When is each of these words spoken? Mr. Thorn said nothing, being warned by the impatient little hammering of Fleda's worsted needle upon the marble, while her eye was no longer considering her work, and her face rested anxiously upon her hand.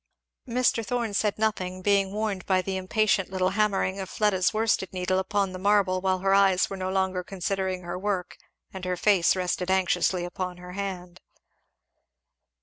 Mr. 0.47 0.83
Thorn 0.83 1.13
said 1.13 1.37
nothing, 1.37 1.83
being 1.83 2.11
warned 2.11 2.43
by 2.47 2.59
the 2.63 2.75
impatient 2.75 3.29
little 3.29 3.49
hammering 3.51 3.99
of 3.99 4.09
Fleda's 4.09 4.51
worsted 4.51 4.91
needle 4.93 5.19
upon 5.19 5.51
the 5.51 5.59
marble, 5.59 6.01
while 6.01 6.17
her 6.17 6.33
eye 6.33 6.53
was 6.53 6.71
no 6.71 6.89
longer 6.89 7.23
considering 7.23 7.83
her 7.83 7.99
work, 7.99 8.35
and 8.73 8.83
her 8.83 8.97
face 8.97 9.35
rested 9.35 9.69
anxiously 9.69 10.25
upon 10.25 10.57
her 10.57 10.71
hand. 10.71 11.21